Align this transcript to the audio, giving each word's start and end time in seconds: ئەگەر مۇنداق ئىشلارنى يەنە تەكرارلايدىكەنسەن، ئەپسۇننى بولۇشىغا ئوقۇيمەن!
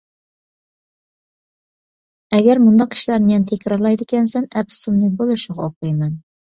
ئەگەر 2.39 2.63
مۇنداق 2.65 2.99
ئىشلارنى 2.99 3.39
يەنە 3.39 3.53
تەكرارلايدىكەنسەن، 3.55 4.53
ئەپسۇننى 4.59 5.17
بولۇشىغا 5.23 5.67
ئوقۇيمەن! 5.71 6.23